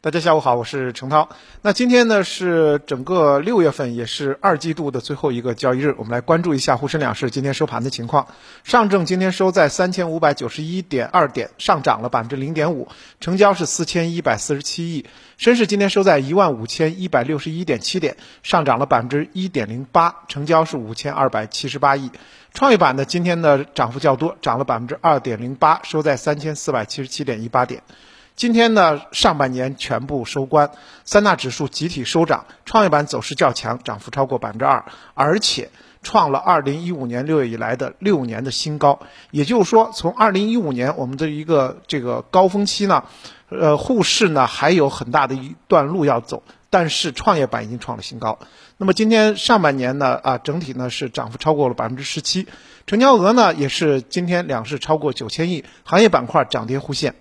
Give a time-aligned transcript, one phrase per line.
[0.00, 1.28] 大家下午好，我是程涛。
[1.60, 8.28] 那今天呢是整个六月份，也是二季度的最后一个交易日，我们来关注一下沪深两市今天收盘的情况。
[8.62, 12.86] 上证今天收在三千五百九十一点二点，上涨了百分之零点五，
[13.18, 15.04] 成交是四千一百四十七亿。
[15.36, 22.12] 深市今天收在一万五千一百六十一点七点，上涨了百分之一点零八，成交是五千二百七十八亿。
[22.54, 27.82] 创业板呢今天的涨幅较多，涨了百分之二点零八，收在三千四百七十七点一八点。
[28.38, 30.70] 今天呢，上半年全部收官，
[31.04, 34.84] 三大指数集体收涨，创业板走势较强，涨幅超过百分之二，
[35.14, 35.70] 而且
[36.04, 39.00] 创了二零一五年六月以来的六年的新高。
[39.32, 43.02] 也就是说，从二零一五年我们的一个这个高峰期呢，
[43.48, 48.38] 呃，沪市呢还有很大的一段路要走，但是创业板已经创了新高。
[48.76, 52.46] 那么今天上半年呢，啊，整体呢是涨幅超过了百分之十七，
[52.86, 57.16] 成交额呢也是今天两市超过九千亿，行业板块涨跌互现。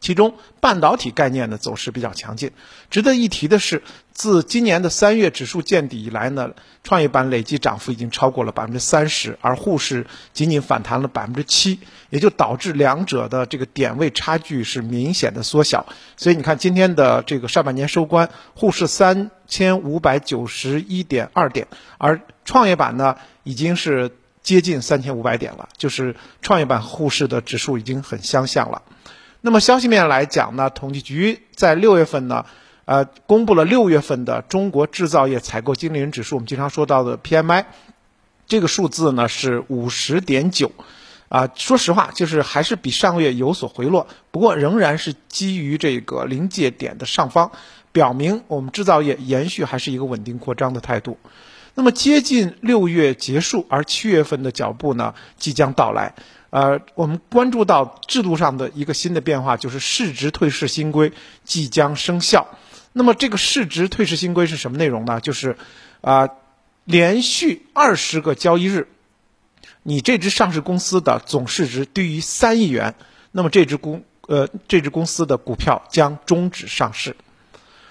[0.00, 2.50] 其中半导体概念的走势比较强劲。
[2.90, 6.50] 值得一提的是，自今年的三月指数见底以来呢，
[6.82, 15.86] 创业板累计涨幅已经超过了百分之三十，而沪市仅仅反弹了百分之七，也就导致两者的这个点位差距是明显的缩小。
[16.16, 21.66] 所以你看今天的这个上半年收官，沪市三千五百九十一点二点，
[21.98, 24.10] 而创业板呢已经是
[24.42, 28.82] 接近三千五百点了，就是创业板沪市的指数已经很相像了。
[29.40, 32.44] 那么消息面来讲呢，统计局在六月份呢，
[32.86, 37.66] 呃，公布了六月份的中国制造业采购经理人指数，我们经常说到的 PMI，
[38.46, 40.72] 这个数字呢是五十点九，
[41.28, 47.52] 啊，说实话就是还是比上个月有所回落，不过仍然是基于这个临界点的上方，
[47.92, 51.16] 表明我们制造业延续还是一个稳定扩张的态度。
[51.78, 56.12] 那么接近六月结束，而七月份的脚步呢即将到来。
[56.50, 61.12] 呃，我们关注到制度上的一个新的变化，就是市值退市新规
[61.44, 62.48] 即将生效。
[62.92, 65.20] 那么这个市值退市新规是什么内容呢？
[65.20, 65.56] 就是
[66.00, 66.30] 啊，
[66.82, 68.88] 连续二十个交易日，
[69.84, 72.96] 你这只上市公司的总市值低于三亿元，
[73.30, 77.14] 那么这只公呃这只公司的股票将终止上市。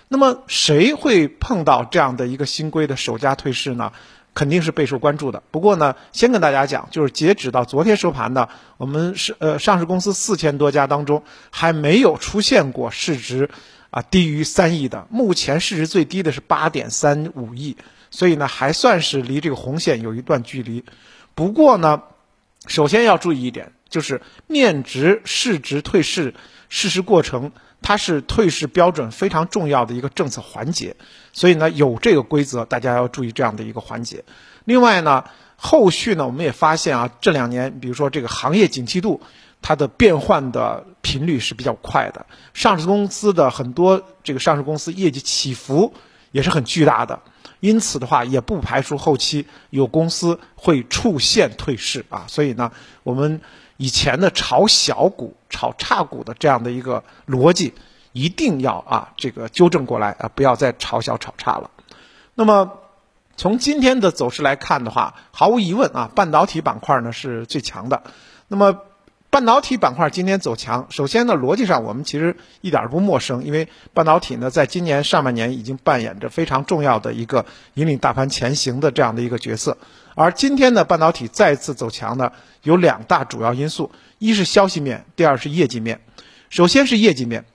[0.08, 3.92] 那么谁会碰到这样的一个新规的首家退市呢？
[4.34, 5.42] 肯定是备受关注的。
[5.50, 8.48] 不过呢，先跟大家讲，就是截止到昨天收盘呢，
[8.78, 13.50] 我们是呃上市公司四千多家当中，还没有出现过市值
[13.90, 15.08] 啊低于三亿的。
[15.10, 17.78] 目前市值最低的是八点三五亿，
[18.12, 20.86] 所以呢还算是离这个红线有一段距离。
[21.34, 22.04] 不过呢，
[22.68, 26.36] 首先要注意一点，就是面值市值退市
[26.70, 27.52] 事实过程。
[27.82, 30.96] 它是退市标准非常重要的一个政策环节，
[31.32, 34.26] 所以呢有这个规则，大家要注意这样的一个环节。
[34.66, 35.24] 另外呢，
[35.56, 39.22] 后续呢我们也发现啊，这两年比如说这个行业景气度，
[39.62, 45.94] 它的变换的频率是比较快的，上市公司的很多这个上市公司业绩起伏
[46.32, 47.22] 也是很巨大的，
[47.62, 52.72] 因此的话也不排除后期有公司会出现退市啊，所以呢
[53.04, 53.40] 我们。
[53.78, 57.74] 以前的炒小股、炒差股的这样的一个逻辑，
[58.12, 61.72] 一定要啊这个纠正过来啊，不要再炒小炒差了。
[62.34, 62.80] 那么
[63.36, 68.04] 从今天的走势来看的话，毫无疑问啊，半导体板块呢是最强的。
[68.48, 68.80] 那么
[69.30, 77.46] 半导体板块今天走强，首先呢逻辑上我们其实一点不陌生，因为半导体呢在今年上半年已经扮演着非常重要的一个
[77.76, 79.78] 引领大盘前行的这样的一个角色。
[80.16, 82.32] 而今天呢半导体再次走强呢，
[82.64, 86.02] 有两大主要因素：一是消息面，第二是业绩面。
[86.50, 87.46] 首先是业绩面，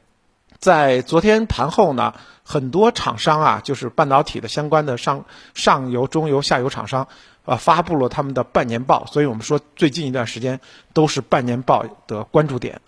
[0.63, 2.15] 在昨天盘后呢，
[2.45, 5.25] 很多厂商啊，就是半导体的相关的上
[5.55, 7.09] 上游、中游、下游厂商
[7.45, 9.05] 啊，发布了他们的半年报。
[9.07, 10.61] 所以我们说，最近一段时间
[10.93, 12.81] 都是半年报的关注点。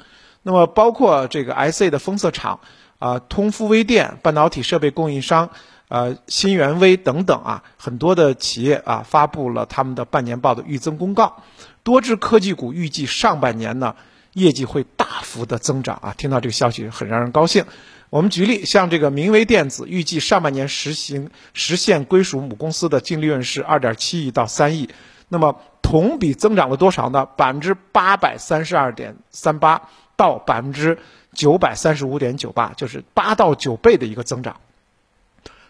[0.45, 2.61] 那么，包括这个 IC 的封测厂
[3.01, 5.51] 啊，通富微电半导体设备供应商。
[5.89, 11.43] 呃，新源微等等啊，很多的企业啊发布了他们的半年报的预增公告。
[11.83, 13.97] 多只科技股预计上半年呢
[14.35, 17.65] 业绩会大幅的增长啊，听到这个消息很让人高兴。
[18.11, 24.91] 我们举例，像这个明威电子预计上半年实行实现归属母公司的净利润是二点七亿到三亿，
[25.29, 27.27] 那么同比增长了多少呢？
[27.27, 30.99] 百分之八百三十二点三八到百分之
[31.33, 34.61] 九百三十五点九八，就是八到九倍的一个增长。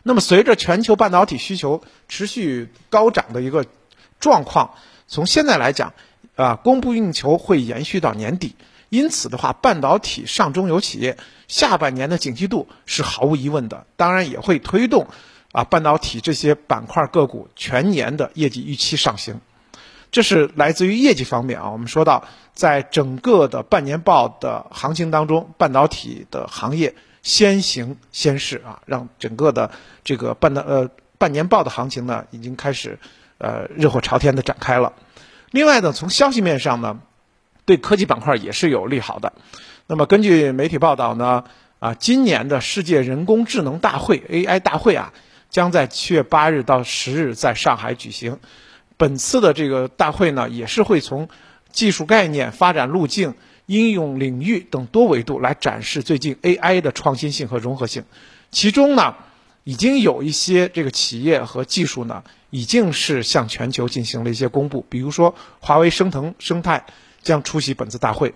[0.02, 3.64] 那么，随着全球半导体需求持续高涨的一个
[4.20, 4.74] 状况，
[5.06, 5.94] 从现在来讲，
[6.36, 8.56] 啊，供不应求会延续到年底。
[8.88, 11.16] 因此的话，半导体上中游企业
[11.48, 15.08] 下半年的景气度是毫无疑问的，当然也会推动
[15.52, 19.40] 啊半导体这些板块个股全年的业绩预期上行。
[20.12, 21.70] 这是来自于业绩方面啊。
[21.70, 26.94] 我们说到，在整个的半年报的行情当中，半导体的行业。
[27.24, 29.70] 先行先试啊，让整个的
[30.04, 32.98] 这个半导呃半年报的行情呢，已经开始
[33.38, 34.92] 呃热火朝天的展开了。
[35.50, 37.00] 另外呢，从消息面上呢，
[37.64, 39.32] 对科技板块也是有利好的。
[39.86, 41.44] 那么根据媒体报道呢，
[41.78, 45.12] 啊，今年的世界人工智能大会 AI 大会啊，
[45.50, 48.38] 将在七月八日到十日在上海举行。
[48.96, 51.28] 本次的这个大会呢，也是会从
[51.70, 53.34] 技术概念、发展路径。
[53.66, 58.04] 应用领域等多维度来展示最近 AI 的创新性和融合性，
[58.50, 59.14] 其中呢，
[59.64, 64.84] 已经有一些这个企业和技术呢，已经是向全球进行了一些公布。
[64.88, 66.84] 比如说，华为升腾生态
[67.22, 68.34] 将出席本次大会，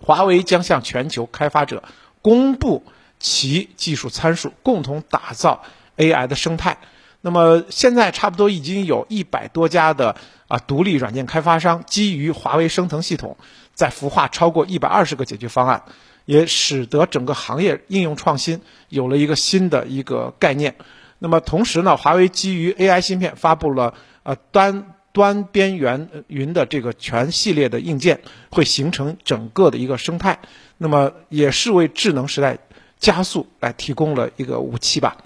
[0.00, 1.82] 华为将向全球开发者
[2.22, 2.84] 公布
[3.18, 5.62] 其技术参数，共同打造
[5.96, 6.78] AI 的生态。
[7.20, 10.14] 那么现在差不多已经有一百多家的
[10.46, 13.36] 啊独立软件开发商基于华为升腾系统。
[13.74, 15.82] 在孵化超过一百二十个解决方案，
[16.24, 20.76] 也使得整个行业应用创新有了一个新的一个概念。
[21.18, 30.40] 那么同时呢，华为基于 AI 芯片发布了呃端端边缘云的这个全系列的硬件，会形成整个的一个生态。
[30.76, 32.58] 那么也是为智能时代
[32.98, 35.16] 加速来提供了一个武器吧。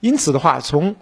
[0.00, 0.96] 因此的话，从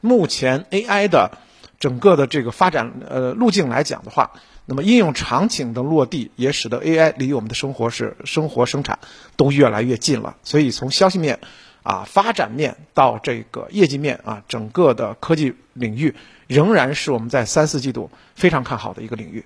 [0.00, 1.38] 目前 AI 的
[1.84, 4.30] 整个的这个发展呃路径来讲的话，
[4.64, 8.98] 那么应用场景的落地，也使得 AI 离我们的生活是生活生产
[9.36, 10.34] 都越来越近了。
[10.44, 11.40] 所以从消息面
[11.82, 16.14] 啊、发展面到这个业绩面啊，整个的科技领域
[16.46, 19.44] 仍然是我们在三四季度非常看好的一个领域。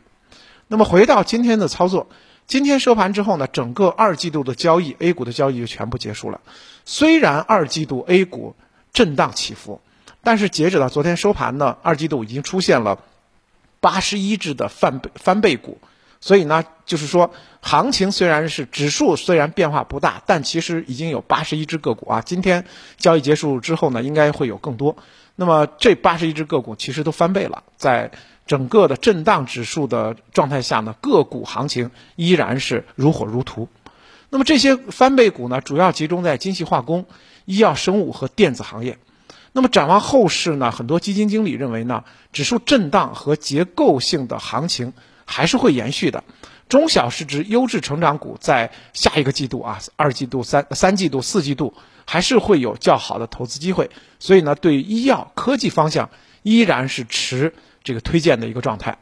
[0.69, 2.07] 那么回到今天的操作，
[2.47, 6.41] 今天收盘之后呢，整个二季度的交易，A 股的交易就全部结束了。
[6.85, 8.55] 虽然二季度 A 股
[8.93, 9.81] 震荡起伏，
[10.29, 12.99] 但是截止到昨天收盘呢，二季度已经出现了。
[13.81, 15.79] 八十一只的翻倍翻倍股，
[16.21, 17.31] 所以呢，就是说，
[17.63, 22.21] 行情虽然是指数虽然变化不大，但其实已经有八十一只个股啊。
[22.21, 22.67] 今天
[22.99, 24.99] 交易结束之后呢，应该会有更多。
[25.35, 28.11] 那么这八十一只个股其实都翻倍了，在
[28.47, 33.67] 整个的震荡指数的状态下呢，个股行情依然是如火如荼。
[34.29, 37.07] 那么这些翻倍股呢，主要集中在精细化工、
[37.47, 38.99] 医药生物和电子行业。
[39.53, 40.71] 那么展望后市呢？
[40.71, 44.93] 很多基金经理认为呢，指数震荡和结构性的行情
[45.25, 46.23] 还是会延续的。
[46.69, 51.73] 中小市值优质成长股在下一个季度啊，二季度、三三季度、四季度
[52.05, 53.91] 还是会有较好的投资机会。
[54.19, 56.11] 所以呢，对医药科技方向
[56.43, 58.99] 依然是持这个推荐的一个状态。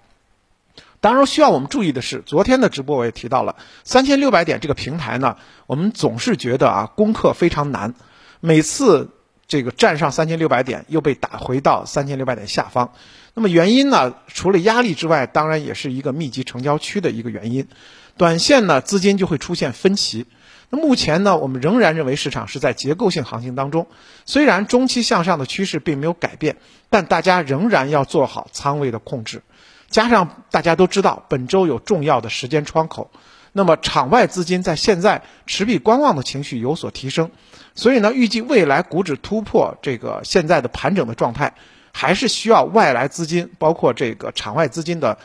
[1.00, 7.94] 当然，需要我们注意的是，昨天的直播我也提到了三千六百点这个平台呢，我们总是觉得啊，攻克非常难，
[8.40, 9.10] 每次。
[9.48, 12.92] 这个站上三千六百点，又被打回到三千六百点下方。
[13.34, 14.14] 那么原因呢？
[14.26, 17.68] 除了压力之外，当然也是一个密集成交区的一个原因。
[18.16, 20.26] 短线呢，资金就会出现分歧。
[20.70, 23.86] 那目前呢，我们仍然认为市场是在结构性行情当中。
[24.24, 26.56] 虽然中期向上的趋势并没有改变，
[26.90, 29.42] 但大家仍然要做好仓位的控制。
[29.90, 33.10] 加上大家都知道，本周有重要的时间窗口。
[33.56, 37.30] 那么场外资金在现在持币观望的情绪有所提升，
[37.74, 41.54] 所以呢，预计未来股指突破这个现在的盘整的状态，
[41.90, 45.16] 还是需要外来资金，包括这个场外资金的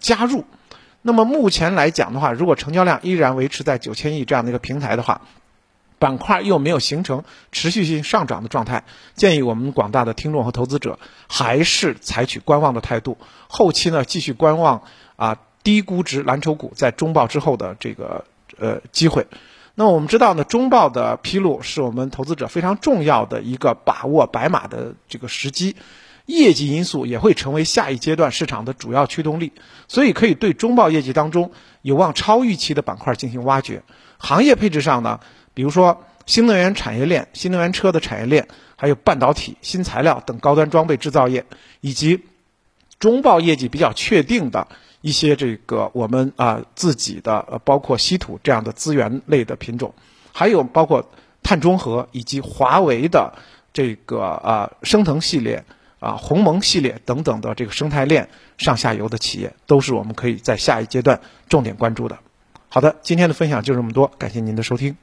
[0.00, 0.44] 加入。
[1.00, 5.22] 那么目前来讲的话，如果成交量依然维持在九千亿这样的一个平台的话，
[5.98, 13.16] 板块又没有形成持续性上涨的状态，建议我们广大的听众和投资者还是采取观望的态度，
[13.48, 14.82] 后期呢继续观望
[15.16, 15.38] 啊。
[15.68, 18.24] 低估值蓝筹股在中报之后的这个
[18.58, 19.26] 呃机会，
[19.74, 25.76] 那么我们知道呢，中报的披露是我们投资者非常重要的一个把握白马的这个时机，
[26.24, 29.52] 业绩因素也会成为下一阶段市场的主要驱动力，
[29.88, 33.82] 所以可以对中报业绩当中有望超预期的板块进行挖掘。
[34.16, 35.20] 行业配置上呢，
[35.52, 41.44] 比如说新能源产业链、新能源车的产业链，还有半导体、新材料等高端装备制造业，
[41.82, 42.24] 以及
[42.98, 44.66] 中报业绩比较确定的。
[45.00, 49.94] 一些这个我们啊自己的呃包括稀土这样的资源类的品种，
[50.32, 51.08] 还有包括
[51.42, 53.34] 碳中和以及华为的
[53.72, 55.64] 这个啊升腾系列
[56.00, 62.18] 啊鸿蒙系列等等的这个生态链上下游的企业，都是我们可以在下一阶段重点关注的。
[62.68, 64.96] 好的，今天的分享就这么多，感谢您的收听。